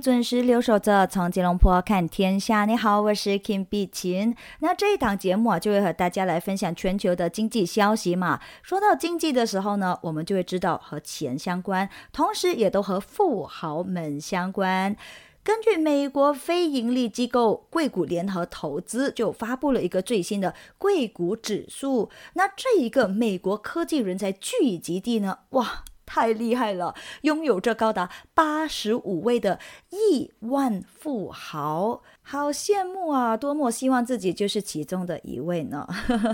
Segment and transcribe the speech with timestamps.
[0.00, 2.64] 准时留守着从吉隆坡看天下。
[2.64, 4.34] 你好，我是 Kim 碧琴。
[4.60, 8.40] 那这一档节目啊，就会和大家来分享全球的经济消息嘛。
[8.62, 14.96] 说到经济的时候呢，我们就会知道和钱相关，同时也都和富豪们相关。
[15.42, 25.84] 根据美国非盈利机构硅谷联合投资就发布了一个最新的硅谷指数，那这一个美国科技人才聚集地呢，哇！
[26.12, 26.92] 太厉害了，
[27.22, 29.60] 拥有这高达八十五位的
[29.90, 33.36] 亿万富豪，好羡慕啊！
[33.36, 35.86] 多么希望自己就是其中的一位呢？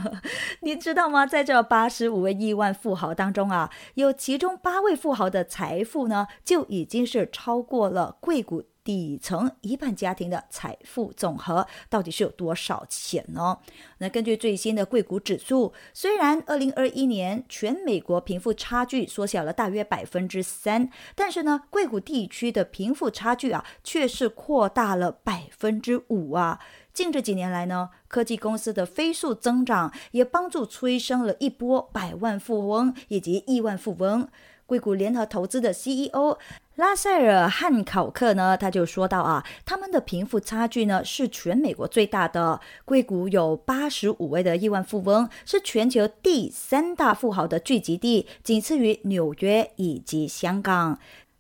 [0.65, 1.27] 您知道吗？
[1.27, 8.65] 在这八十五位亿万富豪当中啊，有其中八位富豪的财富呢，就已经是超过了硅谷。
[8.87, 13.59] 底层一半家庭的财富总和到底是有多少钱呢？
[13.99, 26.61] 那根据最新的硅谷指数，虽然二零二一年全美国贫富差距缩小了大约百分之三，但是呢，硅谷地区的贫富差距啊却是扩大了百分之五啊。
[26.93, 34.29] 近这几年来呢，科技公司的飞速增长也帮助催生了一波百万富翁以及亿万富翁。
[34.67, 36.37] 硅谷联合投资的 CEO
[36.75, 42.61] 拉塞尔汉考克呢，他就说到啊，他们的贫富差距呢是全美国最大的。
[42.85, 50.99] 硅谷有八十五位的亿万富翁，是全球第三大富豪的聚集地，仅次于纽约以及香港。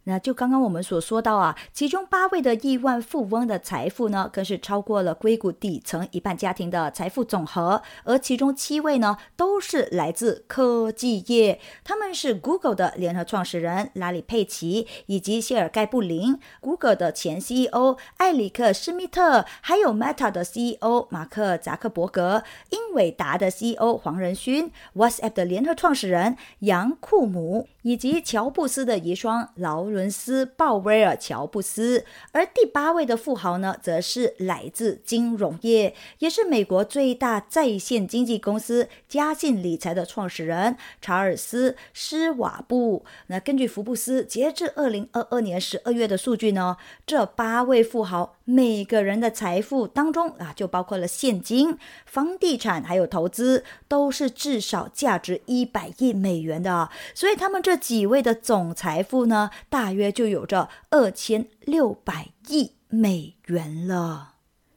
[0.09, 29.96] 那就刚刚我们所说到啊，其中八位的亿万富翁的财富呢，更是超过了硅谷底层一半家庭的财富总和，而其中七位呢，都是来自科技业，他们是 Google 的联合创始人拉里·佩奇以及谢尔盖·布林，Google 的前 CEO 艾里克·施密特，还有 Meta 的 CEO 马克·扎克伯格，英伟达的 CEO 黄仁勋，WhatsApp 的联合创始人杨库姆，以及乔布斯的遗孀劳。
[29.97, 43.05] 伦斯·鲍威尔·乔布斯，而第八位的富豪呢，则是来自金融业，也是美国最大在线经纪公司嘉信理财的创始人查尔斯·施瓦布。
[43.29, 46.77] 那根据福布斯截至二零二二年十二月的数据呢，
[47.07, 48.37] 这八位富豪。
[48.49, 51.77] 每个人的财富当中啊，就包括了现金、
[52.07, 56.89] 房地产还有投资，都是至少价值一百亿美元的。
[57.13, 64.33] 所以他们这几位的总财富呢，大大约就有着二千六百亿美元了。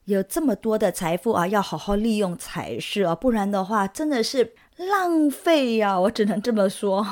[0.06, 6.00] 有这么多的财富啊，要好好利用才是啊，不然的话真的是浪费呀！
[6.02, 7.03] 我只能这么说。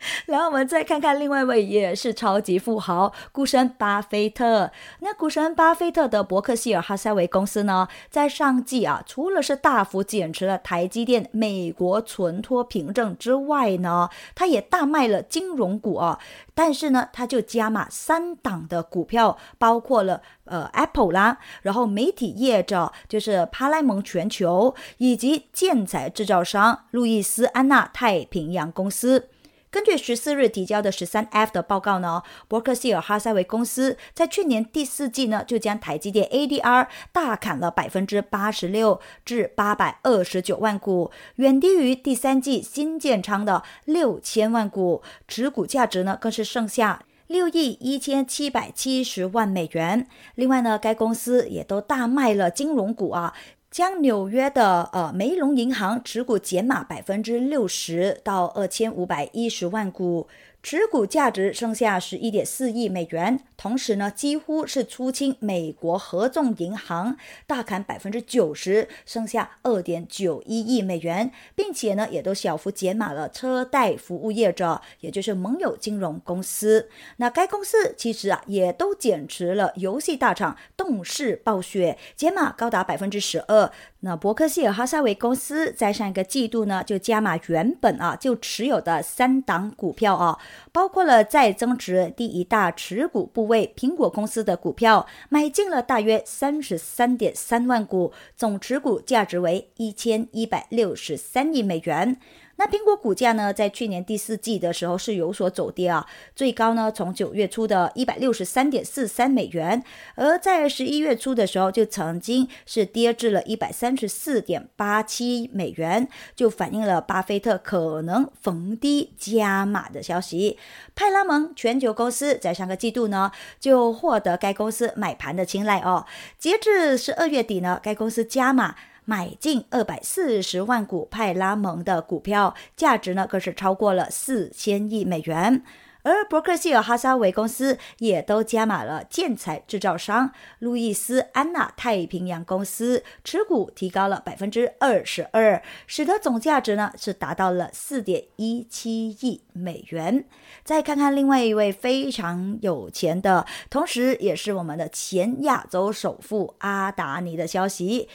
[0.26, 4.70] 然后我们再看看另外一位也是超级富豪股神巴菲特。
[5.00, 16.18] 那股神巴菲特的伯克希尔哈撒韦公司呢，在上季啊，除了是大幅减持了台积电美国存托凭证之外呢，他也大卖了金融股啊。
[16.54, 29.28] 但是呢，他就加码三档的股票，包括了呃 Apple 啦，然后媒体业者就是帕莱蒙全球，以及建材制造商路易斯安那太平洋公司。
[29.70, 50.08] 根据十四日提交的十三 F 的报告呢，伯克希尔哈撒韦公司在去年第四季呢，就将台积电 ADR 大砍了百分之八十六，至八百二十九万股，远低于第三季新建仓的六千万股，持股价值呢更是剩下六亿一千七百七十万美元。
[50.34, 53.34] 另外呢，该公司也都大卖了金融股啊。
[53.70, 60.28] 将纽约的呃梅隆银行持股减码百分之六十到二千五百一十万股。
[60.60, 76.90] 持股价值剩下十一点四亿美元，同时呢，几乎是出清美国合众银行，大砍百分之九十，剩下二点九一亿美元，并且呢，也都小幅减码了车贷服务业者，也就是盟友金融公司。
[77.16, 83.70] 那该公司其实啊，也都减持了游戏大厂动视暴雪，减码高达百分之十二。
[84.00, 90.38] 那伯克希尔哈撒韦公司在上一个季度呢，就加码原本啊就持有的三档股票啊，
[90.72, 102.18] 包括了再增持第一大持股部位苹果公司的股票，买进了大约三十三点三万股，总持股价值为一千一百六十三亿美元。
[102.58, 109.80] 那苹果股价呢，在去年第四季的时候是有所走跌啊，最高呢从九月初的一百六十三点四三美元，
[110.16, 120.58] 而在十一月初的时候就曾经是跌至了一百三十四点八七美元，就反映了巴菲特可能逢低加码的消息。
[120.96, 123.30] 派拉蒙全球公司在上个季度呢
[123.60, 126.04] 就获得该公司买盘的青睐哦，
[126.36, 128.74] 截至十二月底呢，该公司加码。
[129.08, 135.64] 买进二百四十万股派拉蒙的股票，价值呢更是超过了四千亿美元。
[136.02, 150.24] 而伯克希尔哈撒韦公司也都加码了建材制造商路易斯安娜太平洋公司，持股提高了百分之二十二，使得总价值呢是达到了四点一七亿美元。
[150.64, 158.08] 再看看另外一位非常有钱的，同时也是我们的前亚洲首富阿达尼的消息。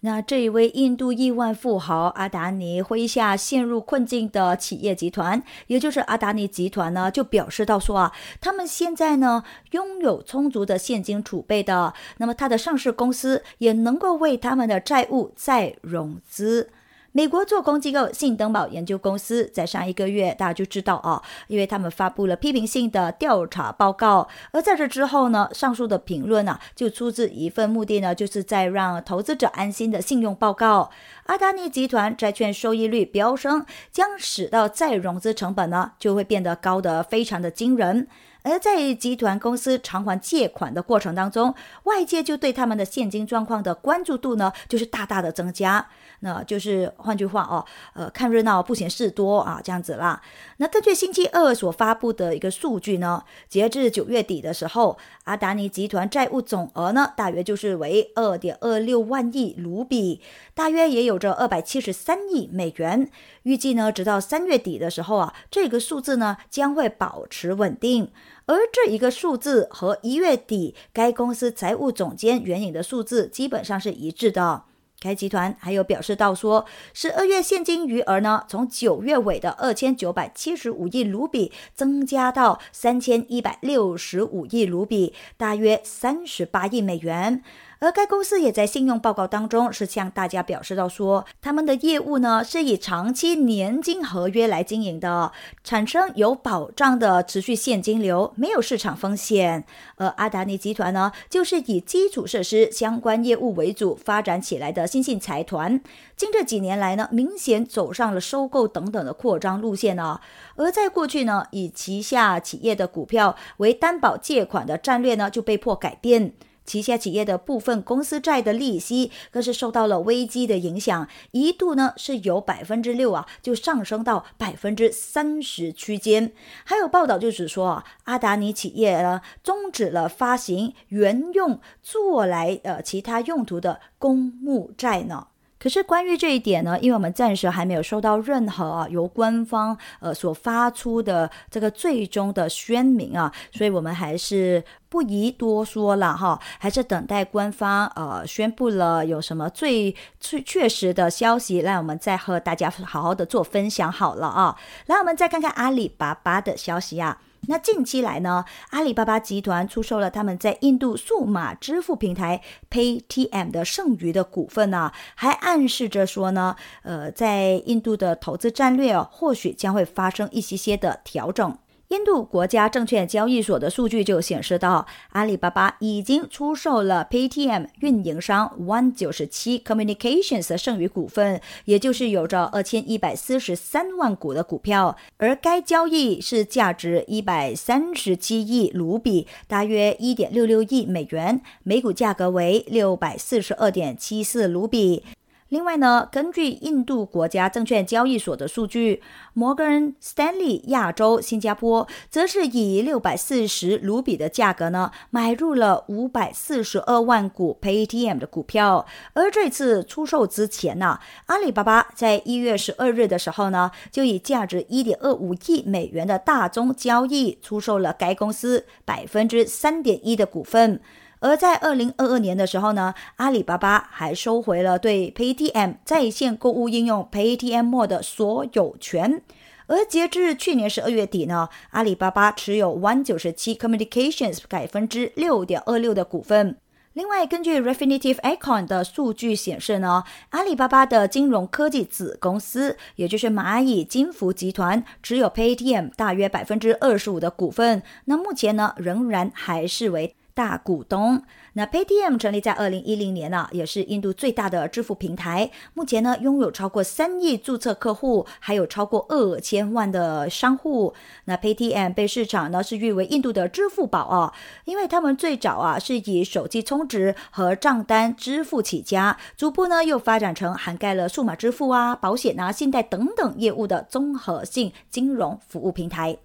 [0.00, 9.42] 那这一位印度亿万富豪阿达尼麾下陷入困境的企业集团，也就是阿达尼集团呢，就表示到说啊，他们现在呢
[9.72, 16.70] 拥有充足的现金储备的，那么他的上市公司也能够为他们的债务再融资。
[17.18, 24.28] 美国做空机构信登堡研究公司在上一个月，大家就知道啊，因为他们发布了批评性的调查报告。
[24.52, 30.90] 而在这之后呢，上述的评论呢，就出自一份目的呢，就是在让投资者安心的信用报告。
[31.24, 38.06] 阿达尼集团债券收益率飙升，将使到再融资成本呢，就会变得高得非常的惊人。
[38.42, 41.54] 而在集团公司偿还借款的过程当中，
[41.84, 45.88] 外界就对他们的现金状况的关注度呢，就是大大的增加。
[46.20, 47.64] 那就是换句话哦，
[47.94, 50.20] 呃，看热闹不嫌事多啊，这样子啦。
[50.56, 60.20] 那根据星期二所发布的一个数据呢，截至九月底的时候，阿达尼集团债务总额呢，大约就是为二点二六万亿卢比，
[60.54, 63.08] 大约也有着二百七十三亿美元。
[63.44, 68.10] 预计呢，直到三月底的时候啊，这个数字呢将会保持稳定。
[68.48, 74.64] 而这一个数字和一月底该公司财务总监援引的数字基本上是一致的。
[75.00, 87.44] 该集团还有表示到说，十二月现金余额呢，从九月尾的二千九百七十五亿卢比增加到三千一百六十五亿卢比，大约三十八亿美元。
[87.80, 95.30] 而该公司也在信用报告当中是向大家表示到说，他们的业务呢是以长期年金合约来经营的，
[95.62, 99.64] 产生有保障的持续现金流，没有市场风险。
[99.96, 105.80] 而阿达尼集团呢，就是以基础设施相关业务为主发展起来的新兴财团，
[106.16, 110.20] 近这几年来呢，明显走上了收购等等的扩张路线呢。
[110.56, 116.32] 而在过去呢，以旗下企业的股票为担保借款的战略呢，就被迫改变。
[116.68, 126.34] 旗下企业的部分公司债的利息更是受到了危机的影响，一度呢是由百分之六啊就上升到百分之三十区间。
[126.64, 135.28] 还有报道就指说啊，阿达尼企业呢终止了发行原用做来呃其他用途的公募债呢。
[135.58, 154.56] 可是关于这一点呢，因为我们暂时还没有收到任何啊由官方呃所发出的这个最终的宣明啊，所以我们还是不宜多说了哈，还是等待官方呃宣布了有什么最最确实的消息，让我们再和大家好好的做分享好了啊。
[154.86, 157.18] 来，我们再看看阿里巴巴的消息啊。
[157.46, 171.56] 那近期来呢，阿里巴巴集团出售了他们在印度数码支付平台 Paytm 的剩余的股份呢，还暗示着说呢，呃，在印度的投资战略，或许将会发生一些些的调整。
[171.88, 195.04] 印度国家证券交易所的数据就显示到，阿里巴巴已经出售了 PTM 运营商 One 九十七 Communications 的剩余股份，也就是有着二千一百四十三万股的股票，而该交易是价值一百三十七亿卢比，大约一点六六亿美元，每股价格为六百四十二点七四卢比。
[195.48, 199.02] 另外呢，根据印度国家证券交易所的数据，
[199.32, 208.84] 摩根斯丹利亚洲新加坡则是以六百四十卢比的价格呢，买入了五百四十二万股 Paytm 的股票。
[209.14, 220.82] 而这次出售之前呢，阿里巴巴在一月十二日的时候呢，就以价值一点二五亿美元的大宗交易出售了该公司百分之三点一的股份。
[221.20, 229.22] 而在二零二二年的时候呢，阿里巴巴还收回了对 Paytm 在线购物应用 Paytm Mall 的所有权。
[229.66, 236.56] 而截至去年十二月底呢，阿里巴巴持有 One 九十七 Communications 百分之六点二六的股份。
[236.94, 247.82] 另外，根据 Refinitiv Econ 的数据显示呢，阿里巴巴的金融科技子公司，也就是蚂蚁金服集团，持有 Paytm 大约百分之二十五的股份。
[248.06, 250.14] 那目前呢，仍然还是为。
[250.38, 251.20] 大股东，
[251.54, 255.50] 那 Paytm 成立在二零一零年呢，也是印度最大的支付平台。
[255.74, 260.94] 目前呢，拥有超过三亿注册客户，还有超过二千万的商户。
[261.24, 264.32] 那 Paytm 被市场呢是誉为印度的支付宝啊，
[264.64, 276.16] 因为他们最早啊是以手机充值和账单支付起家，逐步呢又发展成涵盖了数码支付啊、保险啊、信贷等等业务的综合性金融服务平台，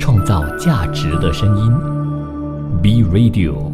[0.00, 2.05] 创造价值的声音。
[2.82, 3.72] B Radio，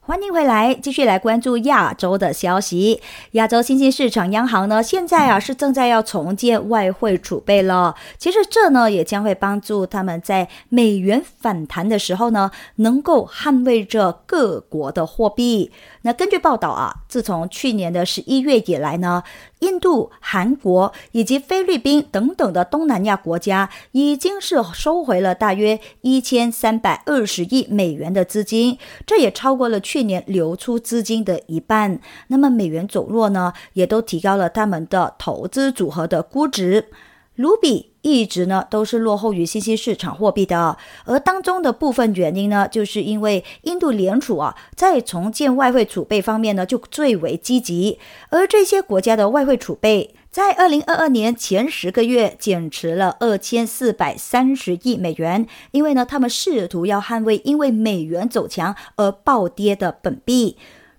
[0.00, 3.00] 欢迎回来，继续来关注亚洲的消息。
[3.32, 7.94] 亚洲新兴市场央行呢，现在啊是正在要重建外汇储备了。
[8.18, 15.70] 其实这呢也将会帮助他们在美元反弹的时候呢，能够捍卫着各国的货币。
[16.02, 19.22] 那根据报道啊，自从去年的十一月以来呢。
[19.60, 32.00] 印度、韩国以及菲律宾等等的东南亚国家，已经是收回了大约一千三百二十亿美元的资金，这也超过了去年流出资金的一半。
[32.28, 36.88] 那么美元走弱呢，也都提高了他们的投资组合的估值。
[37.36, 47.98] 卢比一直呢都是落后于新兴市场货币的，而当中的部分原因呢，就是因为印度联储啊在重建外汇储备方面呢就最为积极，
[48.30, 60.56] 而这些国家的外汇储备在二零二二年前十个月减持了二千四百三十亿美元，因为呢他们试图要捍卫因为美元走强而暴跌的本币。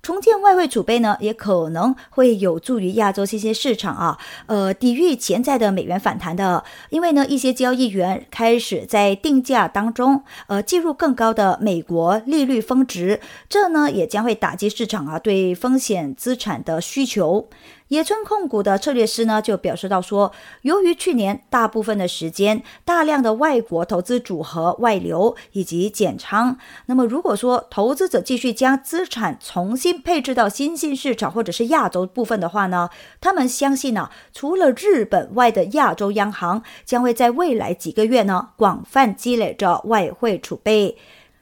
[0.07, 6.63] 重建外汇储备呢，也可能会有助于亚洲这些市场啊，呃，抵御潜在的美元反弹的。
[6.91, 17.49] 因为呢，一些交易员开始在定价当中，呃，计入更高的美国利率峰值，这呢，也将会打击市场啊对风险资产的需求。
[17.89, 32.89] 野村控股的策略师呢，就表示到说，由于去年大部分的时间，大量的外国投资组合外流以及减仓，那么如果说投资者继续将资产重新配置到新兴市场或者是亚洲部分的话呢，
[33.21, 40.97] 他们相信呢，除了日本外的亚洲央行将会在未来几个月呢，广泛积累着外汇储备。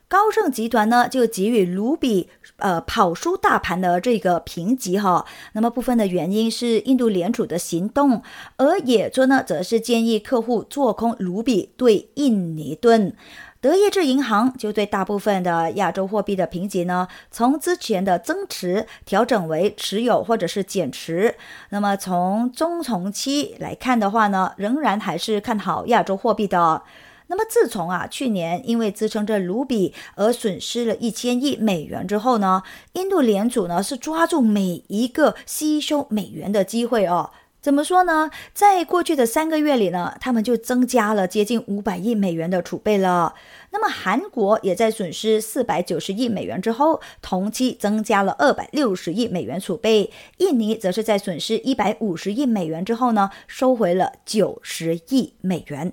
[0.08, 5.26] 高盛集团呢，就给予卢比呃跑输大盘的这个评级哈。
[5.54, 8.22] 那么部分的原因是印度联储的行动，
[8.58, 13.14] 而野村呢，则是建议客户做空卢比对印尼盾。
[13.62, 21.36] 德意志银行就对大部分的亚洲货币的评级呢，从之前的增持调整为持有或者是减持。
[21.70, 26.84] 那么从中长期来看的话呢，仍然还是看好亚洲货币的。
[27.28, 32.64] 那么自从啊去年因为支撑着卢比而损失了一千亿美元之后呢，
[32.94, 37.32] 印度联储呢是抓住每一个吸收美元的机会哦。
[37.62, 38.30] 怎么说呢？
[38.54, 43.34] 在过去的三个月里呢，他们就增加了接近五百亿美元的储备了。
[43.72, 50.12] 那么韩国也在损失四百九十亿美元之后，同期增加了二百六十亿美元储备。
[50.38, 55.92] 印尼则是在损失一百五十亿美元之后呢，收回了九十亿美元。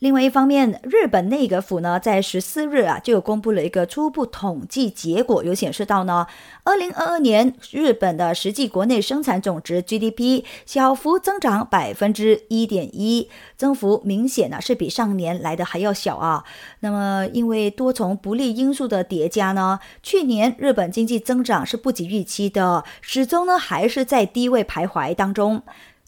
[0.00, 6.26] 另外一方面，日本内阁府呢在十四日啊就公布了一个初步统计结果，有显示到呢，
[6.64, 16.44] 二零二二年日本的实际国内生产总值 GDP 小幅增长百分之一点一，增幅明显呢是比上年来的还要小啊。
[16.80, 25.62] 那么因为多重不利因素的叠加呢，去年日本经济增长是不及预期的，始终呢还是在低位徘徊当中。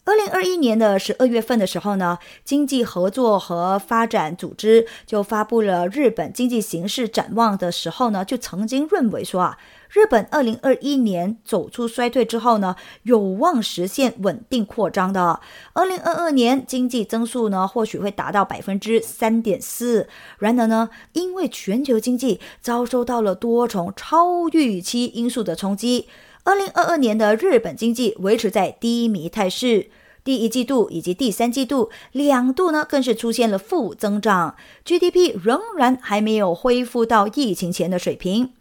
[0.09, 9.59] 二零二一年的十二月份的时候呢，经济合作和发展组织就发布了日本经济形势展望的时候呢，就曾经认为说啊，
[9.91, 15.39] 日本二零二一年走出衰退之后呢，有望实现稳定扩张的。
[15.73, 20.09] 二零二二年经济增速呢，或许会达到百分之三点四。
[20.39, 26.07] 然而呢，因为全球经济遭受到了多重超预期因素的冲击，
[26.45, 29.91] 二零二二年的日本经济维持在低迷态势。
[30.29, 34.55] 第一季度以及第三季度两度呢，更是出现了负增长
[34.85, 38.51] ，GDP 仍然还没有恢复到疫情前的水平。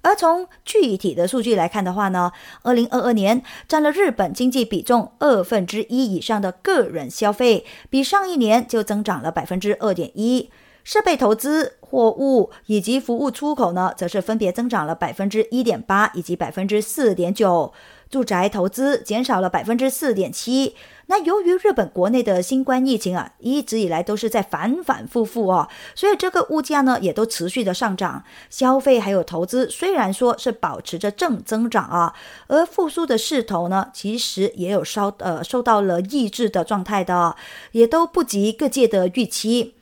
[0.00, 2.32] 而从具体的数据来看的话呢，
[2.62, 10.48] 二零二二年占了日本经济比重二分之一以上的个人消费，比上一年就增长了百分之二点一。
[10.82, 17.74] 设备投资、货物以及服务出口呢，则是分别增长了百分之一点八以及百分之四点九。
[18.08, 20.74] 住宅投资减少了百分之四点七。
[21.10, 32.14] 那由于日本国内的新冠疫情啊，一直以来都是在反反复复哦，所以这个物价呢也都持续的上涨，消费还有投资虽然说是保持着正增长啊，
[32.48, 37.34] 而复苏的势头呢，其实也有稍呃受到了抑制的状态的，
[37.72, 39.76] 也都不及各界的预期。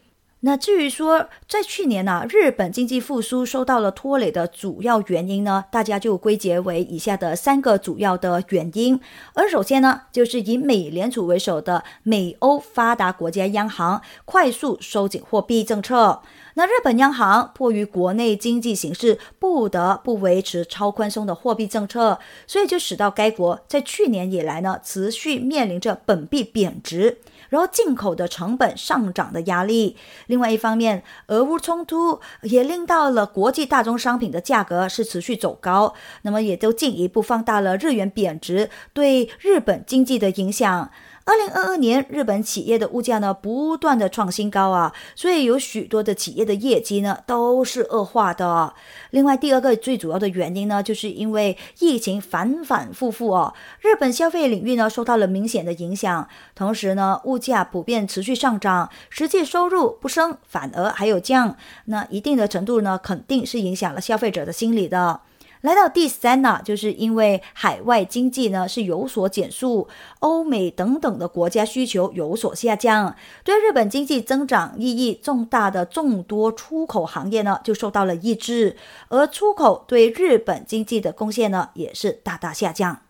[0.46, 9.00] 那至于说，在去年呢，日本经济复苏受到了拖累的主要原因呢，大家就归结为以下的三个主要的原因。
[9.34, 16.22] 而首先呢，就是以美联储为首的美欧发达国家央行快速收紧货币政策。
[16.54, 27.18] 那日本央行迫于国内经济形势，不得不维持超宽松的货币政策，所以就使到该国在去年以来呢，持续面临着本币贬值。
[27.48, 40.90] 然后进口的成本上涨的压力，另外一方面，俄乌冲突也令到了国际大宗商品的价格是持续走高，那么也都进一步放大了日元贬值对日本经济的影响。
[41.28, 48.72] 二零二二年，日本企业的物价呢不断的创新高啊，所以有许多的企业的业绩呢都是恶化的。
[49.10, 61.56] 另外，第二个最主要的原因呢，就是因为疫情反反复复哦，日本消费领域呢受到了明显的影响，同时呢物价普遍持续上涨，实际收入不升反而还有降，
[61.86, 65.22] 那一定的程度呢肯定是影响了消费者的心理的。
[65.66, 69.88] 来到第三呢，就是因为海外经济呢是有所减速，
[70.20, 78.76] 欧美等等的国家需求有所下降，对日本经济增长意义重大的众多出口行业呢就受到了抑制，
[79.08, 83.05] 而出口对日本经济的贡献呢也是大大下降。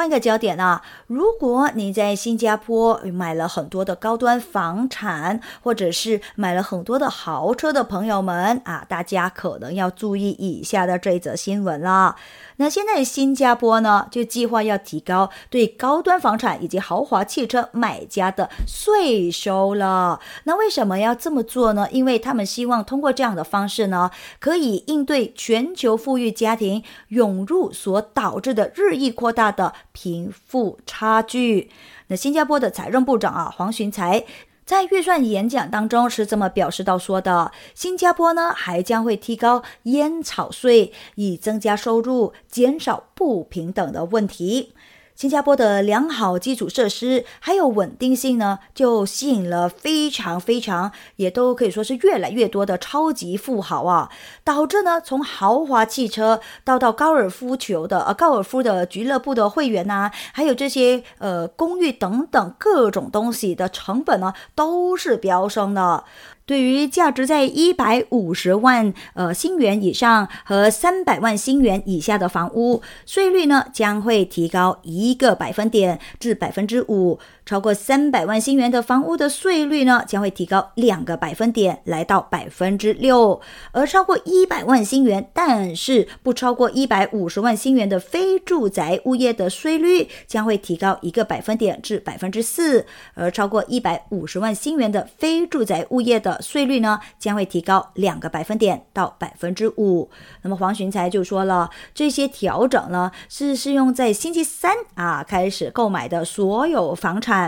[0.00, 12.16] 换个焦点啊，如果你在新加坡买了很多的高端房产，或者是买了很多的豪车的朋友们啊，大家可能要注意以下的这则新闻了。
[12.56, 20.18] 那现在新加坡呢，就计划要提高对高端房产以及豪华汽车买家的税收了。
[20.44, 21.86] 那为什么要这么做呢？
[21.90, 31.70] 因为他们希望通过这样的方式呢，可以应对全球富裕家庭涌入所导致的日益扩大的贫富差距。
[32.08, 34.24] 那新加坡的财政部长啊，黄循财。
[34.66, 44.72] 在预算演讲当中是这么表示到说的：新加坡呢还将会提高烟草税，以增加收入，减少不平等的问题。
[45.20, 54.08] 新加坡的良好基础设施还有稳定性呢，就吸引了非常非常，也都可以说是越来越多的超级富豪啊，
[54.42, 66.04] 导致呢从豪华汽车到到高尔夫球的呃高尔夫的俱乐部的会员呐，还有这些呃公寓等等各种东西的成本呢，都是飙升的。
[66.50, 77.20] 对于价值在一百五十万呃新元以上和三百万新元以下的房屋，税率呢将会提高一个百分点至百分之五。
[77.50, 83.40] 超过三百万新元的房屋的税率呢，将会提高两个百分点，来到百分之六；
[83.72, 92.84] 而超过一百万新元，但是不超过一百五十万新元的非住宅物业的税率将会提高一个百分点至百分之四；
[93.14, 100.08] 而超过一百五十万新元的非住宅物业的税率呢，将会提高两个百分点到百分之五。
[100.42, 107.39] 那么黄循财就说了，这些调整呢是适用在星期三啊开始购买的所有房产。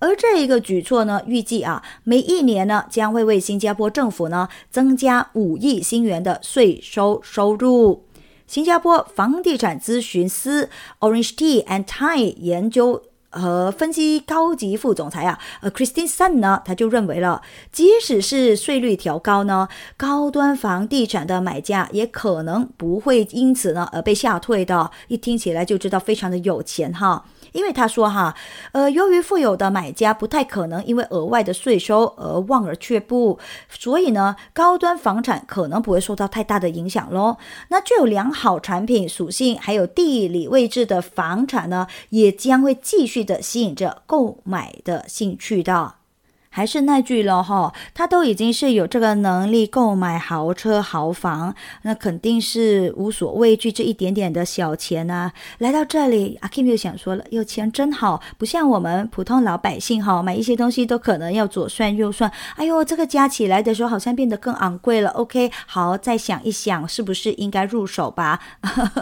[0.00, 8.04] 而这一个举措呢，预计啊，每一年呢，将会为新加坡政府呢增加五亿新元的税收收入。
[8.46, 24.90] 新加坡房地产咨询师 Orange T and Tie 研究和分析高级副总裁啊，呃，Christine Sun 呢，他就认为了，即使是税率调高呢，高端房地产的买家也可能不会因此呢而被吓退的。
[25.08, 27.26] 一听起来就知道非常的有钱哈。
[27.52, 28.34] 因为他说哈，
[28.72, 37.36] 呃，由于富有的买家不太可能因为额外的税收而望而却步，所以呢，高端房产可能不会受到太大的影响喽。
[37.68, 45.97] 那具有良好产品属性还有地理位置的房产呢，也将会继续的吸引着购买的兴趣的。
[46.50, 55.32] 还是那句了哈，他都已经是有这个能力购买豪车豪房，那肯定是无所畏惧这一点点的小钱啊。
[55.58, 62.30] 来到这里，阿 Kim 又想说了，有钱真好，不像我们普通老百姓哈，买一些东西都可能要左算右算。
[62.56, 65.10] 哎呦，这个加起来的时候好像变得更昂贵了。
[65.10, 68.40] OK，好，再想一想，是不是应该入手吧？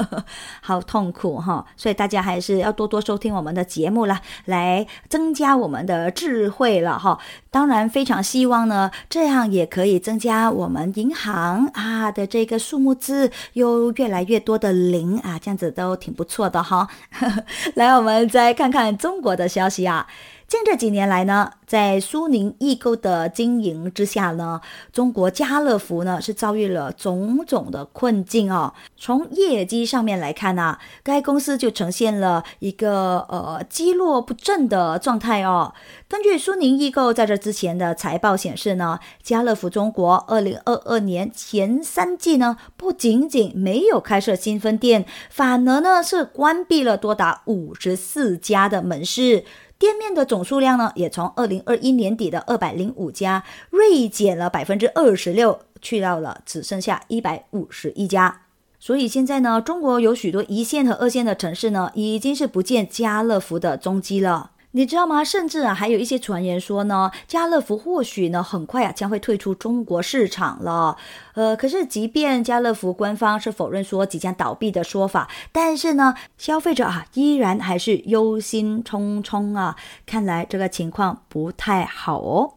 [0.60, 7.18] 好痛苦哈，所以大家还是要多多收听我们的节目啦，来增加我们的智慧了哈。
[7.56, 16.86] 当然非常希望呢，这样也可以增加我们银行啊的这个数目字，又越来越多的零啊，这样子都挺不错的哈。
[17.72, 20.06] 来，我们再看看中国的消息啊。
[20.48, 24.60] 近这几年来呢，在苏宁易购的经营之下呢，
[24.92, 28.72] 中国家乐福呢是遭遇了种种的困境哦。
[28.96, 35.74] 从业绩上面来看呢，该公司就呈现了一个呃积落不振的状态哦。
[36.06, 49.44] 根据苏宁易购在这之前的财报显示呢，家乐福中国二零二二年前三季呢，不仅仅没有开设新分店，反而呢是关闭了多达五十四家的门市。
[49.78, 58.42] 店面的总数量呢，也从二零二一年底的二百零五家锐减了百分之二十六，去到了只剩下一百五十一家。
[58.78, 64.52] 所以现在呢，中国有许多一线和二线的城市呢，已经是不见家乐福的踪迹了。
[64.76, 65.24] 你知道吗？
[65.24, 70.98] 甚至啊，还有一些传言说呢，家乐福或许呢，很快啊将会退出中国市场了。
[71.32, 79.76] 呃，可是即便家乐福官方是否认说即将倒闭的说法，但是呢，消费者啊依然还是忧心忡忡啊。
[80.04, 82.52] 看来这个情况不太好哦。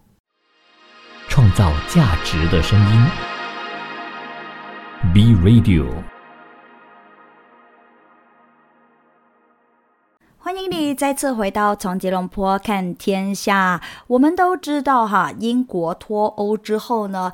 [1.29, 3.05] 创造价值的声音
[5.13, 5.87] ，B Radio。
[10.49, 13.79] 欢迎你再次回到从吉隆坡看天下。
[14.07, 17.31] 我们都知道哈，英国脱欧之后呢。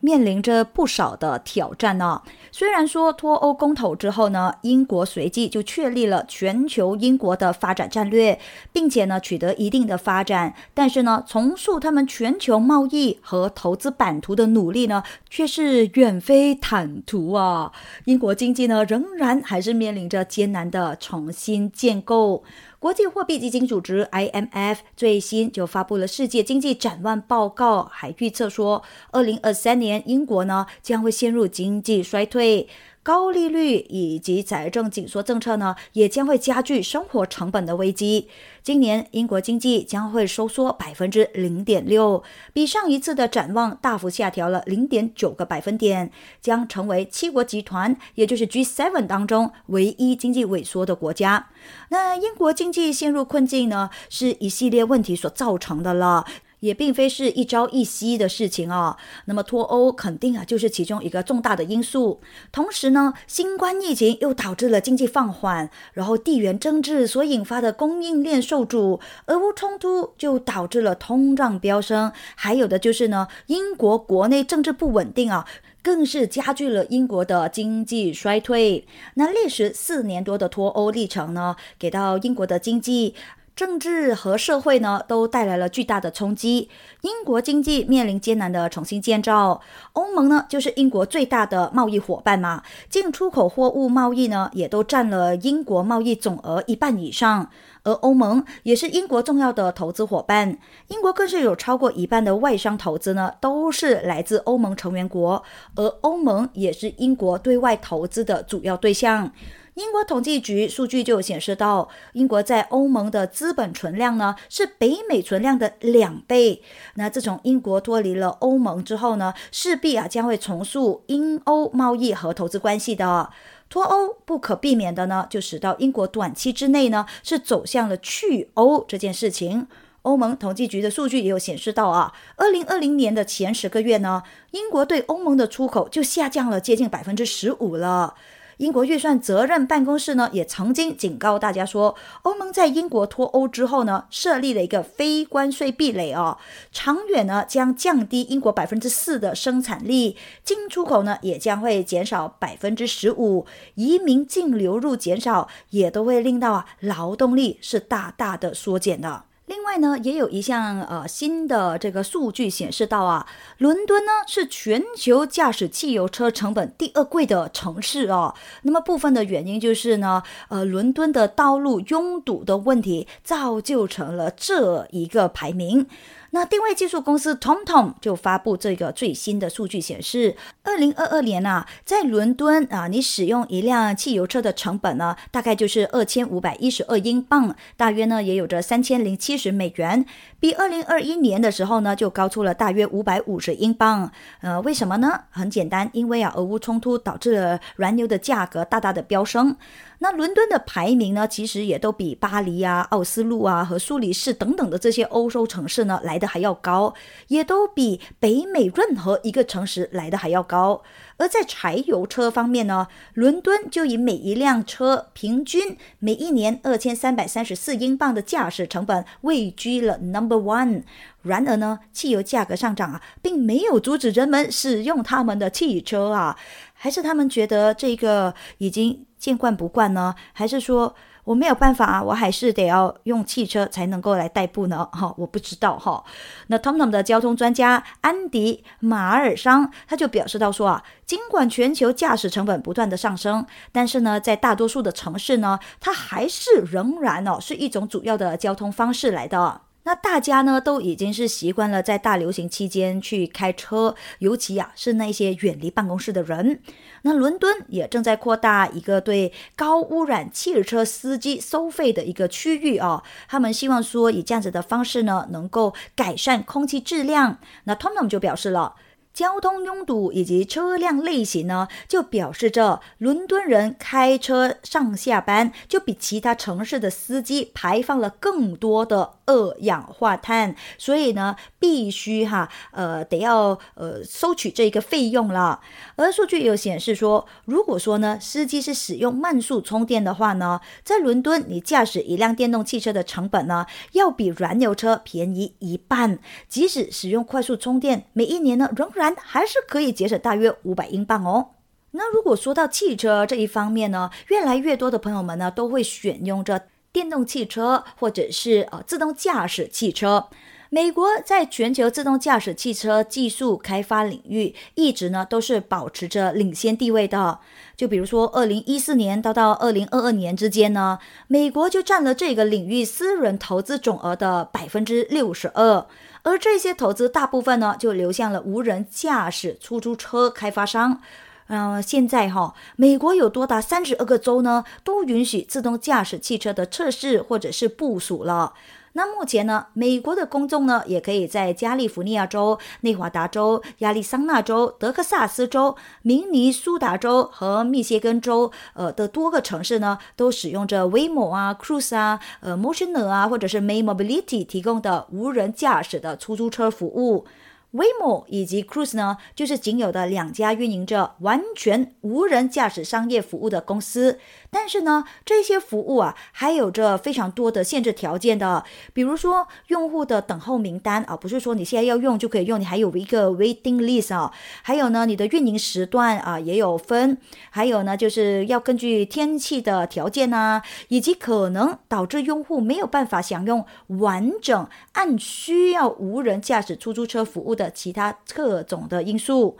[0.00, 2.22] 面临着不少的挑战呢。
[2.50, 8.38] 虽然说脱欧公投之后呢，英国随即就确立了全球英国的发展战略，
[8.72, 17.72] 并且呢取得一定的发展，但是呢，重塑他们全球贸易和投资版图的努力呢，却是远非坦途啊。
[18.06, 22.42] 英国经济呢，仍然还是面临着艰难的重新建构。
[22.80, 32.68] 国际货币基金组织 （IMF） 最新就发布了世界经济展望报告，还预测说，二零二三年英国呢将会陷入经济衰退。
[33.02, 38.28] 高利率以及财政紧缩政策呢，也将会加剧生活成本的危机。
[38.62, 46.10] 今年英国经济将会收缩百分之零点六，比上一次的展望大幅下调了零点九个百分点，
[46.42, 51.48] 将成为七国集团，也就是 G7 当中唯一经济萎缩的国家。
[51.88, 56.26] 那英国经济陷入困境呢，是一系列问题所造成的了。
[56.60, 58.96] 也并非是一朝一夕的事情哦。
[59.26, 62.20] 那么脱欧肯定啊就是其中一个重大的因素。
[62.50, 72.12] 同时呢，新冠疫情又导致了经济放缓，然后地缘政治所引发的供应链受阻，俄乌冲突就导致了通胀飙升。
[72.34, 75.46] 还有的就是呢，英国国内政治不稳定啊，
[75.82, 78.86] 更是加剧了英国的经济衰退。
[79.14, 83.14] 那历时四年多的脱欧历程呢，给到英国的经济。
[83.58, 86.68] 政治和社会呢，都带来了巨大的冲击。
[87.00, 89.60] 英国经济面临艰难的重新建造。
[89.94, 97.50] 欧盟呢，就是英国最大的贸易伙伴嘛，进出口货物贸易呢，也都占了英国贸易总额一半以上。
[97.82, 105.42] 而欧盟也是英国重要的投资伙伴，英国更是有超过一半的外商投资呢，都是来自欧盟成员国，
[105.74, 109.32] 而欧盟也是英国对外投资的主要对象。
[109.78, 116.60] 英国统计局数据就显示到，英国在欧盟的资本存量呢是北美存量的两倍。
[116.94, 123.30] 那自从英国脱离了欧盟之后呢，势必啊将会重塑英欧贸易和投资关系的。
[123.70, 129.68] 脱欧不可避免的呢，就使到英国短期之内呢是走向了去欧这件事情。
[130.02, 138.16] 欧盟统计局的数据也有显示到啊，二零二零年的前十个月呢，英国对欧盟的出口就下降了接近百分之十五了。
[138.58, 146.38] 英国预算责任办公室呢，也曾经警告大家说，欧盟在英国脱欧之后呢，设立了一个非关税壁垒哦，
[146.72, 159.22] 长远呢将降低英国百分之四的生产力，进出口呢也将会减少百分之十五，移民净流入减少，也都会令到啊劳动力是大大的缩减的。
[159.48, 168.34] 另外呢，也有一项呃新的这个数据显示到啊，伦敦呢是全球驾驶汽油车成本第二贵的城市哦。
[168.62, 175.86] 那么部分的原因就是呢，呃，伦敦的道路拥堵的问题造就成了这一个排名。
[176.30, 190.04] 那定位技术公司 TomTom 就发布这个最新的数据显示，二零二二年啊，在伦敦啊，你使用一辆汽油车的成本呢，大概就是二千五百一十二英镑，大约呢也有着三千零七十美元，
[190.38, 194.12] 比二零二一年的时候呢就高出了大约五百五十英镑。
[194.42, 195.20] 呃，为什么呢？
[195.30, 199.56] 很简单，因为啊，俄乌冲突导致了燃油的价格大大的飙升。
[200.00, 206.18] 那伦敦的排名呢，其实也都比巴黎啊、奥斯陆啊和苏黎世等等的这些欧洲城市呢来。
[206.18, 206.94] 的还要高，
[207.28, 210.82] 也都比北美任何一个城市来的还要高。
[211.18, 220.84] 而在柴油车方面呢，伦敦就以每一辆车平均每一年二千三百三十四英镑的驾驶成本位居了 Number One。
[221.22, 226.38] 然而呢，汽油价格上涨啊，并没有阻止人们使用他们的汽车啊，
[226.72, 230.14] 还是他们觉得这个已经见惯不惯呢？
[230.32, 230.94] 还是说？
[231.28, 236.02] 我没有办法啊，我还是得要用汽车才能够来代步呢，哈，我不知道哈。
[236.46, 249.60] 那 TomTom 的交通专家安迪马尔桑他就表示到说啊，尽管全球驾驶成本不断的上升，但是呢，在大多数的城市呢，它还是仍然哦是一种主要的交通方式来的。
[249.88, 256.60] 那大家呢都已经是习惯了在大流行期间去开车，尤其啊是那些远离办公室的人。
[257.00, 267.38] 那伦敦也正在扩大一个对高污染汽车司机收费的一个区域啊，他们希望说以这样子的方式呢，能够改善空气质量。
[267.64, 268.74] 那 TomTom 就表示了。
[269.14, 285.60] 交通拥堵以及车辆类型呢，就表示着伦敦人开车上下班就比其他城市的司机排放了更多的二氧化碳，所以呢，必须哈呃得要呃收取这一个费用了。
[285.96, 296.18] 而数据有显示说，如果说呢司机是使用慢速充电的话呢，在伦敦你驾驶一辆电动汽车的成本呢，要比燃油车便宜一半。
[296.48, 301.50] 即使使用快速充电，每一年呢仍然还是可以节省大约五百英镑哦。
[301.90, 306.62] 那如果说到汽车这一方面呢，越来越多的朋友们呢都会选用着
[306.92, 310.28] 电动汽车或者是呃自动驾驶汽车。
[310.70, 317.38] 美国在全球自动驾驶汽车技术开发领域一直呢都是保持着领先地位的。
[317.74, 325.86] 就比如说，二零一四年到到二零二二年之间呢，美国就占了这个领域私人投资总额的百分之六十二。
[326.22, 331.00] 而这些投资大部分呢，就流向了无人驾驶出租车开发商。
[331.48, 338.52] 嗯，现在哈，美国有多达三十二个州呢，都允许自动驾驶汽车的测试或者是部署了。
[338.92, 357.24] 那目前呢，美国的公众呢，也可以在加利福尼亚州、内华达州、亚利桑那州、德克萨斯州、明尼苏达州和密歇根州，呃的多个城市呢，都使用着 Waymo 啊、Cruise 啊、呃 Motioner 啊，或者是 May Mobility 提供的无人驾驶的出租车服务。
[357.72, 364.18] Waymo 以及 Cruise 呢，就是仅有的两家运营着完全无人驾驶商业服务的公司。
[364.50, 368.64] 但是呢，这些服务啊，还有着非常多的限制条件的。
[368.94, 374.32] 比如说，用户的等候名单啊，不是说你现在要用就可以用，你还有一个 waiting list 啊。
[374.62, 377.18] 还有呢，你的运营时段啊也有分。
[377.50, 387.58] 还有呢，就是要根据天气的条件啊，以及可能导致用户没有办法享用完整按需要无人驾驶出租车服务。
[387.58, 389.56] 的其他各种的因素。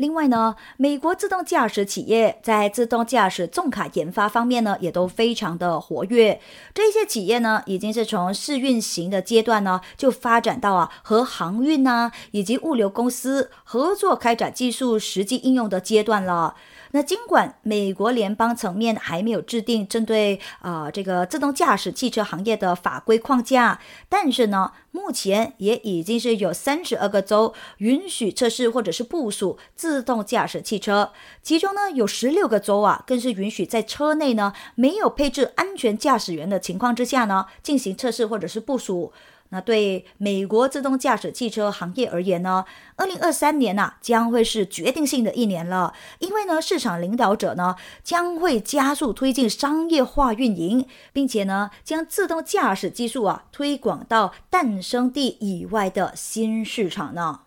[0.00, 6.40] 另外呢，美国自动驾驶企业在自动驾驶重卡研发方面呢，也都非常的活跃。
[6.72, 16.54] 这些企业呢，已经是从试运行的阶段呢，就发展到啊和航运呐以及物流公司合作开展技术实际应用的阶段了。
[16.92, 39.12] 那尽管美国联邦层面还没有制定针对啊这个自动驾驶汽车行业的法规框架，但是呢，目前也已经是有三十二个州允许测试或者是部署自动驾驶汽车，其中呢有十六个州啊，更是允许在车内呢没有配置安全驾驶员的情况之下呢进行测试或者是部署。
[39.50, 42.64] 那对美国自动驾驶汽车行业而言呢，
[42.96, 57.40] 二零二三年呐将会是决定性的一年了，因为呢市场领导者呢将会加速推进商业化运营，并且呢将自动驾驶技术啊推广到诞生地以外的新市场呢。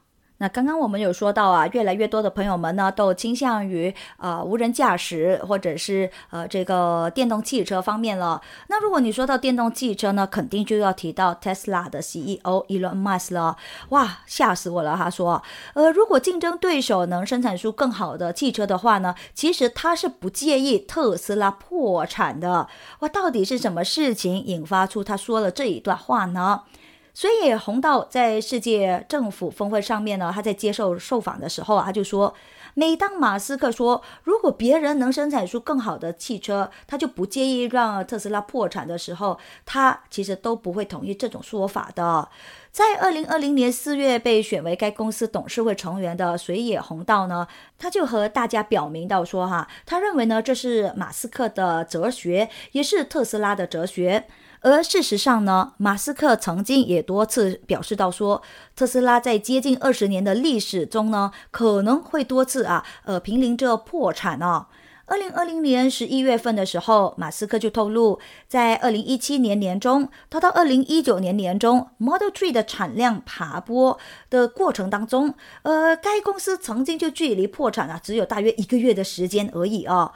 [0.44, 8.42] 那刚刚我们有说到啊，越来越多的朋友们呢都倾向于呃无人驾驶或者是呃这个电动汽车方面了。
[8.68, 13.56] 那如果你说到电动汽车呢，肯定就要提到 Tesla 的 CEO Elon Musk 了。
[13.88, 14.98] 哇，吓死我了！
[14.98, 15.42] 他说，
[15.76, 22.68] 呃，如果竞争对手能生产出更好的汽车的话呢，其实他是不介意特斯拉破产的。
[23.00, 26.64] 哇，到底是什么事情引发出他说了这一段话呢？
[27.14, 32.34] 所以，洪道在世界政府峰会上面呢，他在接受受访的时候啊，他就说，
[32.74, 42.28] 每当马斯克说如果别人能生产出更好的汽车，他就不介意让特斯拉破产的时候，他其实都不会同意这种说法的。
[42.72, 47.48] 在二零二零年四月被选为该公司董事会成员的水野弘道呢，
[47.78, 54.26] 他就和大家表明到说哈，他认为呢这是马斯克的哲学，也是特斯拉的哲学。
[54.64, 58.42] 而事实上呢，马斯克曾经也多次表示到说，
[58.76, 64.68] 特斯拉在接近二十年的历史中呢，可能会多次啊，呃，濒临着破产哦。
[65.06, 74.00] 二零二零年十一月份的时候，马斯克就透露，在二零一七年年中，到到二零一九年年中，Model Three 的产量爬坡
[74.30, 80.14] 的过程当中，呃，该公司曾经就距离破产啊，只有大约一个月的时间而已啊。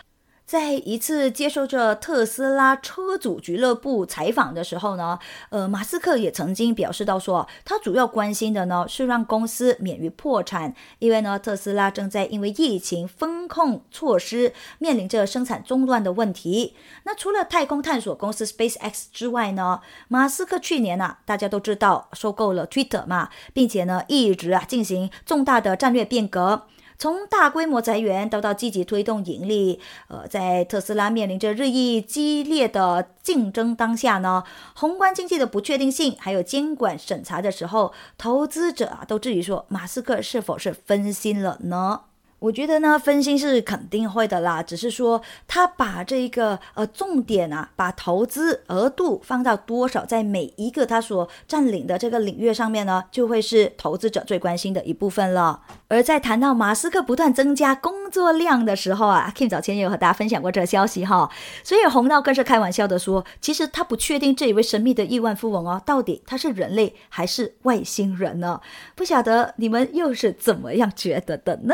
[0.48, 16.74] 在一次接受着特斯拉车主俱乐部采访的时候呢，呃，马斯克也曾经表示到说，他主要关心的呢是让公司免于破产，因为呢，特斯拉正在因为疫情风控措施面临着生产中断的问题。
[17.04, 26.68] 那除了太空探索公司 SpaceX 之外呢，马斯克去年啊，大家都知道收购了 Twitter 嘛，并且呢，一直啊进行重大的战略变革。
[26.98, 42.02] 从大规模裁员到到积极推动盈利，呃，在特斯拉面临着日益激烈的竞争当下呢，宏观经济的不确定性，还有监管审查的时候，投资者啊都质疑说，马斯克是否是分心了呢？
[42.40, 55.62] 我觉得呢，分心是肯定会的啦，只是说他把这个呃重点啊，把投资额度放到多少，在每一个他所占领的这个领域上面呢，就会是投资者最关心的一部分了。
[55.88, 61.32] 而在谈到马斯克不断增加工作量的时候啊，Kim 早前也有和大家分享过这个消息哈，
[61.64, 68.62] 所以红道更是开玩笑的说，其实他不确定这一位神秘的亿万富翁哦，到底他是人类还是外星人呢？
[68.94, 71.74] 不晓得你们又是怎么样觉得的呢？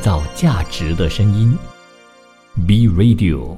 [0.00, 1.56] 造价值的声音
[2.66, 3.56] ，B Radio。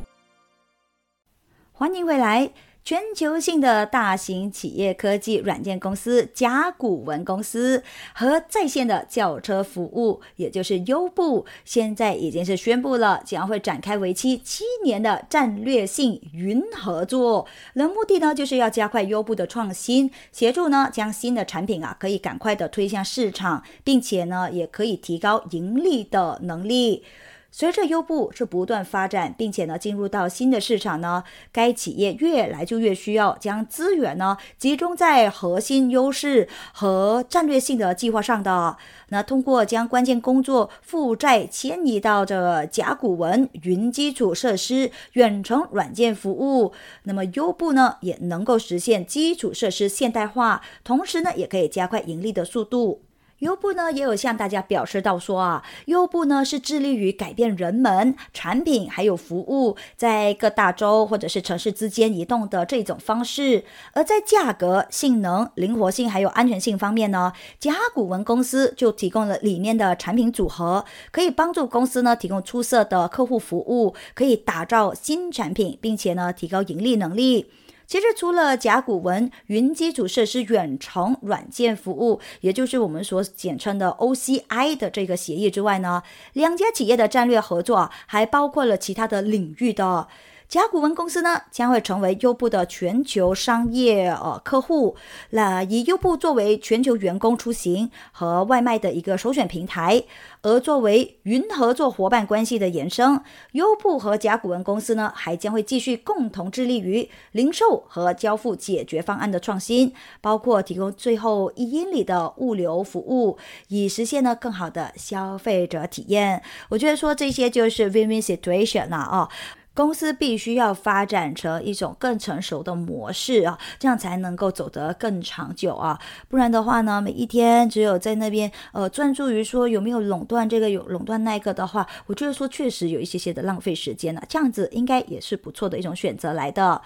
[1.70, 2.50] 欢迎回来。
[2.82, 17.46] 全球性的大型企业科技软件公司甲骨文公司和在线的轿车服务，也就是优步，现在已经是宣布了，将会展开为期七年的战略性云合作。
[17.74, 27.04] 那目的呢，就是要加快优步的创新，协助呢将新的产品啊可以赶快的推向市场，并且呢也可以提高盈利的能力。
[27.52, 38.76] 随着优步是不断发展，并且呢进入到新的市场呢，该企业越来就越需要将资源呢集中在核心优势和战略性的计划上的。
[39.08, 53.02] 那通过将关键工作负债迁移到这甲骨文云基础设施远程软件服务，那么优步呢也能够实现基础设施现代化，同时呢也可以加快盈利的速度。
[53.40, 63.64] 优步呢也有向大家表示到说啊，优步呢是致力于改变人们、产品还有服务在各大洲或者是城市之间移动的这种方式。
[63.92, 77.50] 而在价格、性能、灵活性还有安全性方面呢，甲骨文公司就提供了理念的产品组合，可以帮助公司呢提供出色的客户服务，可以打造新产品，并且呢提高盈利能力。
[77.90, 90.06] 其实，除了甲骨文云基础设施远程软件服务，也就是我们所简称的 OCI 的这个协议之外呢，两家企业的战略合作还包括了其他的领域的。
[90.50, 94.96] 甲骨文公司呢将会成为优步的全球商业呃客户，
[95.30, 100.02] 那以优步作为全球员工出行和外卖的一个首选平台，
[100.42, 103.20] 而作为云合作伙伴关系的延伸，
[103.52, 116.42] 优步和甲骨文公司呢还将会继续共同致力于零售和交付解决方案的创新，包括提供最后一英里的物流服务，以实现呢更好的消费者体验。
[116.70, 119.28] 我觉得说这些就是 win-win situation 了啊。
[119.74, 125.98] 公司必须要发展成一种更成熟的模式啊，这样才能够走得更长久啊。
[126.28, 134.22] 不然的话呢，每一天只有在那边呃专注于说有没有垄断这个有垄断那个的话，我觉得说确实有一些些的浪费时间了。
[134.28, 136.82] 这样子应该也是不错的一种选择来的。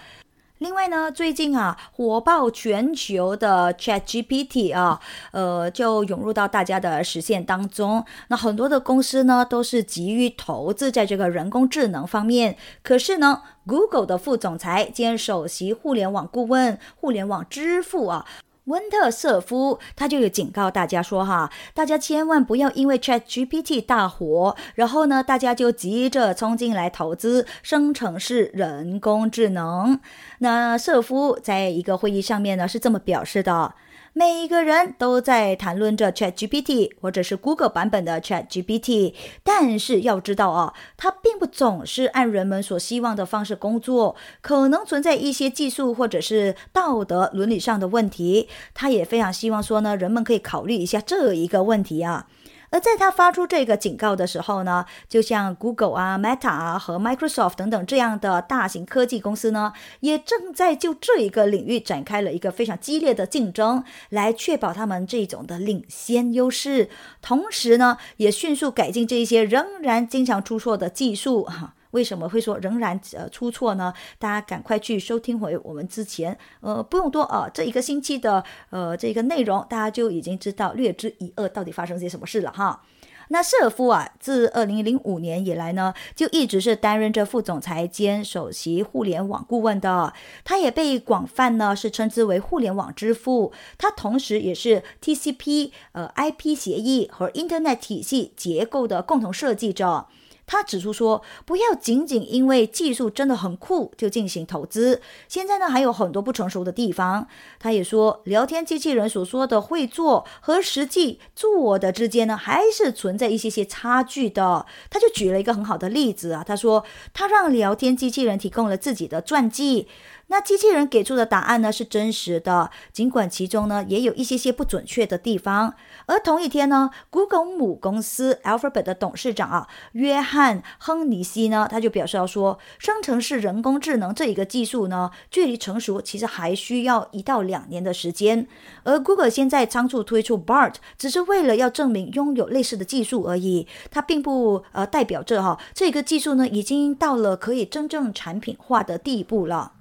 [0.64, 4.98] 另外呢，最近啊，火爆全球的 Chat GPT 啊，
[5.30, 8.02] 呃，就涌入到大家的视线当中。
[8.28, 12.56] 那很多的公司呢，都是急于投资在这个人工智能方面。
[12.82, 18.24] 可是呢，Google 的副总裁兼首席互联网顾问、互联网支付啊。
[18.64, 30.00] 温特瑟夫他就有警告大家说：“哈，大家千万不要因为 Chat GPT 大火，然后呢，大家就急着冲进来投资生成式人工智能。”
[30.40, 33.74] 那瑟夫在一个会议上面呢是这么表示的。
[34.16, 48.48] 每一个人都在谈论着 Chat GPT 或者是 Google 版本的 Chat GPT，但是要知道啊，它并不总是按人们所希望的方式工作，可能存在一些技术或者是道德伦理上的问题。
[48.72, 52.28] 他也非常希望说呢，人们可以考虑一下这一个问题啊。
[52.74, 66.90] 而在他发出这个警告的时候呢，就像 Google 啊、Meta 啊和 Microsoft 等等这样的大型科技公司呢，也正在就这一个领域展开了一个非常激烈的竞争，来确保他们这种的领先优势。
[67.22, 71.74] 同时呢，也迅速改进这一些仍然经常出错的技术哈。
[71.94, 73.94] 为什么会说仍然呃出错呢？
[74.18, 82.82] 大家赶快去收听回我们之前呃不用多啊这一个星期的呃这个内容，大家就已经知道略知一二到底发生些什么事了哈。
[83.28, 90.12] 那舍夫啊，自二零零五年以来呢，就一直是担任着副总裁兼首席互联网顾问的。
[90.44, 93.50] 他也被广泛呢是称之为互联网之父。
[93.78, 100.06] 他同时也是 TCP 呃 IP 协议和 Internet 体系结构的共同设计者。
[100.46, 105.00] 他指出说，不要仅仅因为技术真的很酷就进行投资。
[105.28, 107.26] 现在呢，还有很多不成熟的地方。
[107.58, 114.66] 他也说，聊天机器人所说的会做和实际做的之间呢，还是存在一些些差距的。
[114.90, 119.88] 他就举了一个很好的例子啊，他说，他让聊天机器人提供了自己的传记。
[120.28, 125.74] 那机器人给出的答案呢是真实的，尽管其中呢也有一些些不准确的地方。
[126.06, 138.48] 而同一天呢，Google 母公司 Alphabet 的董事长啊，约翰亨尼西呢，他就表示要说，生成式人工智能这一个技术呢，距离成熟其实还需要一到两年的时间。
[138.82, 149.72] 而 Google 现在仓促推出 Bart，只是为了要证明拥有类似的技术而已，它并不呃代表着哈这个技术呢已经到了可以真正产品化的地步了。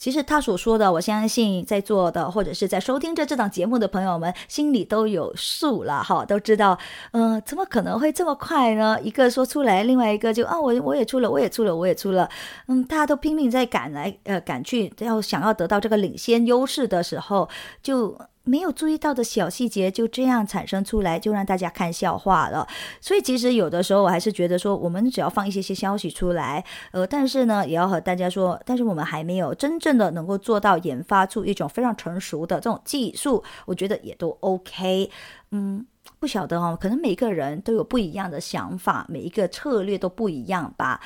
[0.00, 6.78] 其实他所说的，我相信在座的或者是在收听着这档节目的朋友们心里都有数了哈，都知道，
[7.12, 8.98] 嗯，怎么可能会这么快呢？
[9.02, 12.26] 一个说出来，另外一个就啊，我我也出了，我也出了，我也出了，
[12.68, 17.46] 嗯，大家都拼命在赶来，呃，赶去，要想要得到这个领先优势的时候，
[17.82, 18.18] 就。
[18.50, 22.66] 没有注意到的小细节就这样产生出来，就让大家看笑话了。
[23.00, 35.08] 所以其实有的时候我还是觉得说，我们只要放一些些消息出来，呃，但是呢，也要和大家说，但是我们还没有真正的能够做到研发出一种非常成熟的这种技术，我觉得也都 OK。
[35.52, 35.84] 嗯，
[36.18, 41.00] 不晓得哦，可能每个人都有不一样的想法，每一个策略都不一样吧。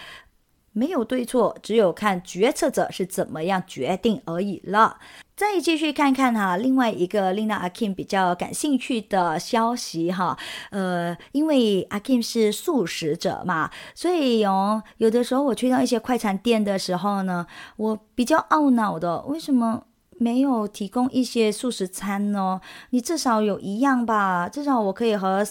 [0.74, 4.98] 没有对错，只有看决策者是怎么样决定而已了。
[5.36, 10.36] 再继续看看哈，另外一个令到阿 Kim 比较感兴趣的消息哈，
[10.70, 17.46] 呃，因为阿 Kim 是素食者嘛，所以哦，有的时候我去到一些快餐店的时候呢，
[17.76, 19.84] 我比较懊恼的，为什么
[20.18, 22.60] 没有提供一些素食餐呢？
[22.90, 25.46] 你至少有一样吧，至少我可以和。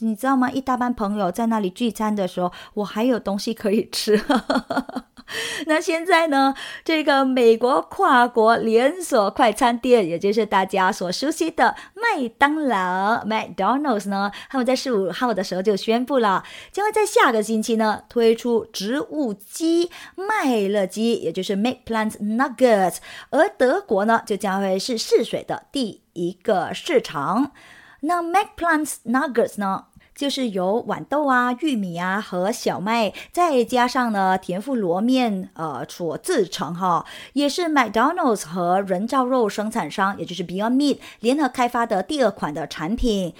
[0.00, 0.50] 你知道吗？
[0.50, 4.20] 一大班朋友在那里聚餐的时候，我还有东西可以吃。
[5.66, 6.54] 那现在呢？
[6.84, 22.96] 这个美国跨国连锁快餐店，也就是大家所熟悉的麦当劳 （McDonald's） 呢，他们在十五号的时候就宣布了，将会在下个星期呢推出植物鸡麦乐鸡，也就是 Make Plant Nuggets。
[23.30, 27.52] 而德国呢，就将会是试水的第一个市场。
[28.06, 29.86] 那 Mac Plant's Nuggets 呢？
[30.14, 43.34] 就是由豌豆啊、玉米啊和小麦，再加上呢田富罗面，呃所制成哈，也是 McDonald's 和人造肉生产商，也就是 Beyond Meat 联合开发的第二款的产品。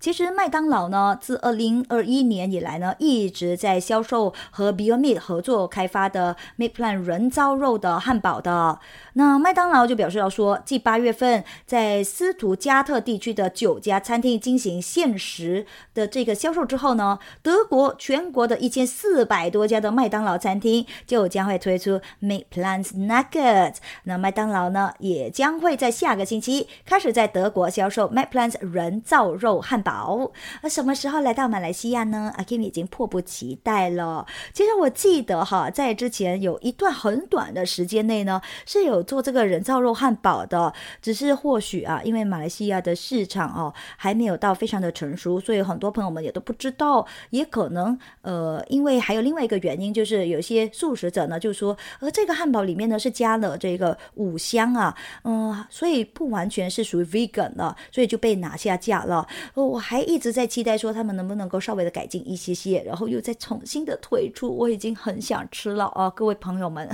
[0.00, 8.78] 其实麦当劳呢，自二零二一年以来呢，一直在销售和 Beyond Meat 合作开发的 Meat Plan 人造肉的汉堡的。
[9.12, 23.76] 那麦当劳就表示要说，继八月份在斯图加特地区的九家餐厅进行限时的这个销售之后呢，德国全国的一千四百多家的麦当劳餐厅就将会推出 Meat Plan Nuggets。
[24.04, 29.89] 那麦当劳呢，也将会在下个星期开始在德国销售 Meat Plan 人造肉汉堡。
[29.90, 30.30] 好，
[30.62, 32.32] 那什么时候来到马来西亚呢？
[32.36, 34.24] 阿 Kim 已经迫不及待了。
[34.52, 40.72] 其实我记得哈，在之前有一段很短的时间内呢，是有做这个人造肉汉堡的。
[41.02, 47.04] 只是或许啊，因为马来西亚的市场哦还没有到非常的成熟，所以很多朋友们也都不知道。
[47.30, 59.26] 也可能呃，因为还有另外一个原因，就是有些素食者呢就说，呃，这个汉堡里面呢是加了这个五香啊，嗯，所以不完全是属于 vegan 的，所以就被拿下架了。
[59.54, 59.79] 哦。
[59.80, 64.54] 还一直在期待说他们能不能够稍微的改进一些些，然后又再重新的推出。
[64.54, 66.88] 我已经很想吃了啊，各位朋友们，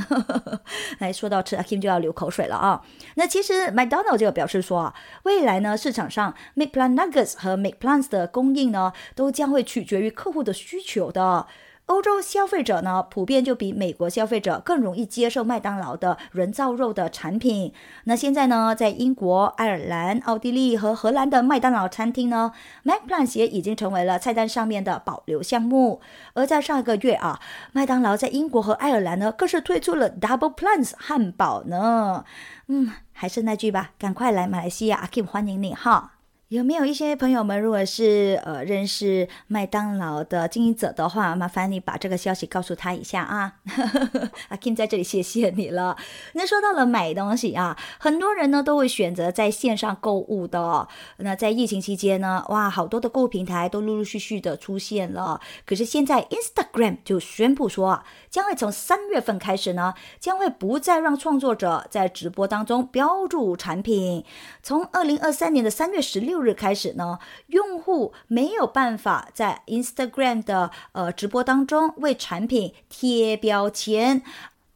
[1.00, 2.80] 来说到吃，阿 Kim 就要流口水了啊。
[3.16, 11.46] 那其实麦当劳就表示说啊，未来呢市场上 McPlant Nuggets 和 McPlant 的供应呢，都将会取决于客户的需求的。
[11.86, 17.72] 欧洲消费者呢，普遍就比美国消费者更容易接受麦当劳的人造肉的产品。
[18.04, 22.50] 那现在呢，在英国、爱尔兰、奥地利和荷兰的麦当劳餐厅呢
[22.84, 26.00] ，McPlant 也已经成为了菜单上面的保留项目。
[26.34, 32.24] 而在上一个月啊，麦当劳在英国和爱尔兰呢，更是推出了 Double Plants 汉堡呢。
[32.66, 36.15] 嗯，还是那句吧，赶快来马来西亚，阿 Kim 欢迎你哈。
[36.48, 43.54] 有没有一些朋友们，如果是呃认识麦当劳的经营者的话，麻烦你把这个消息告诉他一下啊。
[44.50, 45.96] 阿 Kim 在这里谢谢你了。
[46.34, 50.86] 那说到了买东西啊，很多人呢都会选择在线上购物的。
[51.16, 55.40] 那在疫情期间呢，哇，好多的购物平台都陆陆续续的出现了。
[55.64, 64.24] 可是现在 Instagram 就宣布说，将会从三月份开始呢，将会不再让创作者在直播当中标注产品。
[64.62, 66.35] 从二零二三年的三月十六。
[66.36, 74.20] 六日开始呢，用户没有办法在 Instagram 的呃直播当中为产品贴标签。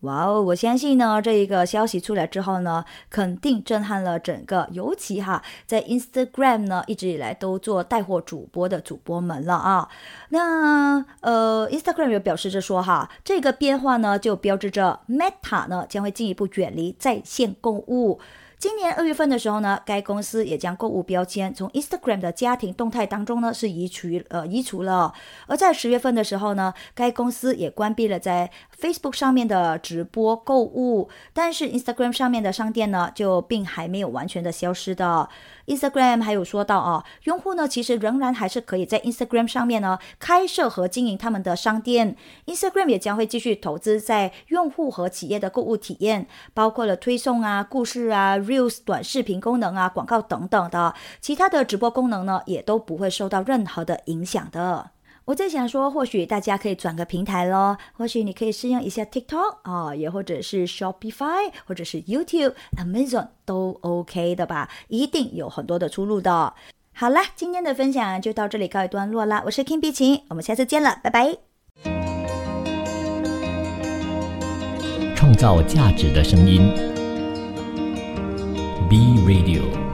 [0.01, 9.91] 哇哦，我相信呢，这一个消息出来之后呢，肯定震撼了整个，尤其哈，在 Instagram 呢一直以来都做带货主播的主播们了啊。
[10.31, 18.19] 那呃，Instagram 也表示着说哈，这个变化呢就标志着 Meta 呢将会进一步远离在线购物。
[18.61, 25.15] 今年二月份的时候呢，该公司也将购物标签从 Instagram 的家庭动态当中呢是移除呃移除了。
[25.47, 28.51] 而在十月份的时候呢，该公司也关闭了在
[28.81, 35.29] Facebook 上面的直播购物，但是 Instagram 上面的商店呢就并还没有完全的消失的。
[35.67, 42.17] Instagram 还有说到啊，用户呢其实仍然还是可以在 Instagram 上面呢开设和经营他们的商店。
[42.47, 54.91] Instagram 也将会继续投资在用户和企业的购物体验，包括了推送啊、故事啊、Reels 短视频功能啊、广告等等的，其他的直播功能呢也都不会受到任何的影响的。
[55.31, 66.53] 我在想说，或许大家可以转个平台咯，或许你可以试用一下 TikTok 啊，也或者是 Shopify，或者是 YouTube、Amazon 都 OK 的吧，一定有很多的出路的。
[66.93, 71.37] 好啦，今天的分享就到这里告一段落啦，我是 King 碧琴，我们下次见了，拜拜。
[75.15, 76.73] 创造价值的声音
[78.89, 79.90] ，Be Radio。